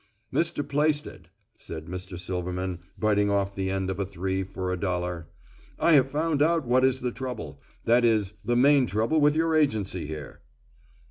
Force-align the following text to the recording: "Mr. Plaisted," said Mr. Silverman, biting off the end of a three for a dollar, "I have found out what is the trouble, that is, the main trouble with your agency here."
"Mr. 0.33 0.67
Plaisted," 0.67 1.29
said 1.59 1.85
Mr. 1.85 2.19
Silverman, 2.19 2.79
biting 2.97 3.29
off 3.29 3.53
the 3.53 3.69
end 3.69 3.87
of 3.91 3.99
a 3.99 4.03
three 4.07 4.41
for 4.41 4.73
a 4.73 4.79
dollar, 4.79 5.27
"I 5.77 5.91
have 5.91 6.09
found 6.09 6.41
out 6.41 6.65
what 6.65 6.83
is 6.83 7.01
the 7.01 7.11
trouble, 7.11 7.61
that 7.85 8.03
is, 8.03 8.33
the 8.43 8.55
main 8.55 8.87
trouble 8.87 9.21
with 9.21 9.35
your 9.35 9.55
agency 9.55 10.07
here." 10.07 10.41